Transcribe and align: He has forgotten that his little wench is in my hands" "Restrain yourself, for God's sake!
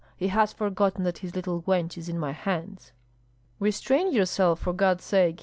He 0.17 0.29
has 0.29 0.51
forgotten 0.51 1.03
that 1.03 1.19
his 1.19 1.35
little 1.35 1.61
wench 1.61 1.95
is 1.95 2.09
in 2.09 2.17
my 2.17 2.31
hands" 2.31 2.91
"Restrain 3.59 4.11
yourself, 4.11 4.59
for 4.61 4.73
God's 4.73 5.03
sake! 5.03 5.39